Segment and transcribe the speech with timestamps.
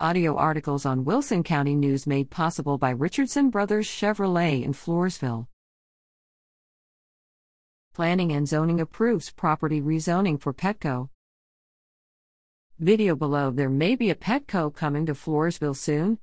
[0.00, 5.46] Audio articles on Wilson County News made possible by Richardson Brothers Chevrolet in Floresville.
[7.94, 11.10] Planning and Zoning approves property rezoning for Petco.
[12.80, 16.18] Video below There may be a Petco coming to Floresville soon.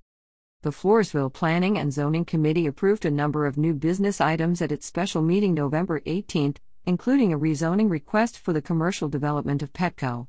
[0.64, 4.86] The Floresville Planning and Zoning Committee approved a number of new business items at its
[4.86, 10.28] special meeting November 18, including a rezoning request for the commercial development of Petco.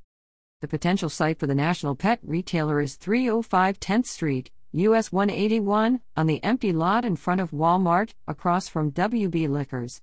[0.62, 6.26] The potential site for the national pet retailer is 305 10th Street, US 181, on
[6.28, 10.00] the empty lot in front of Walmart, across from WB Liquors.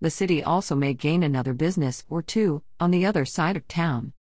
[0.00, 4.14] The city also may gain another business or two on the other side of town.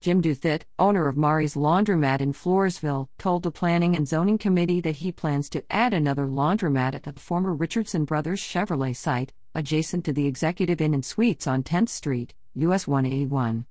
[0.00, 4.98] Jim Duthit, owner of Mari's Laundromat in Floresville, told the Planning and Zoning Committee that
[4.98, 10.12] he plans to add another laundromat at the former Richardson Brothers Chevrolet site, adjacent to
[10.12, 13.66] the Executive Inn and Suites on 10th Street, US 181.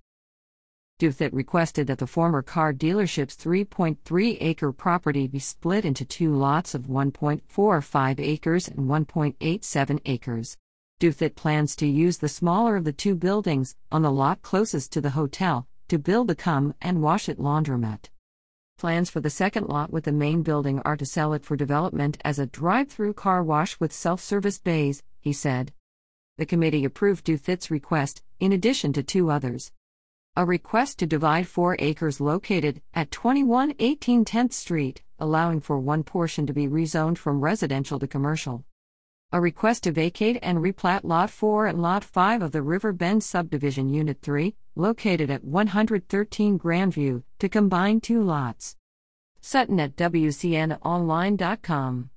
[0.98, 6.74] Duthit requested that the former car dealership's 3.3 acre property be split into two lots
[6.74, 10.58] of 1.45 acres and 1.87 acres.
[11.02, 15.02] Duthit plans to use the smaller of the two buildings, on the lot closest to
[15.02, 18.08] the hotel, to build the Come and Wash It laundromat.
[18.78, 22.18] Plans for the second lot with the main building are to sell it for development
[22.24, 25.74] as a drive through car wash with self service bays, he said.
[26.38, 29.74] The committee approved Duthit's request, in addition to two others
[30.38, 36.46] a request to divide four acres located at 2118 10th Street, allowing for one portion
[36.46, 38.66] to be rezoned from residential to commercial.
[39.32, 43.24] A request to vacate and replat Lot 4 and Lot 5 of the River Bend
[43.24, 48.76] Subdivision Unit 3, located at 113 Grandview, to combine two lots.
[49.40, 52.10] Sutton at WCNOnline.com